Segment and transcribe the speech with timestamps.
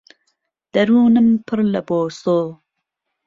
[0.73, 2.37] دهروونم پڕ له بۆسۆ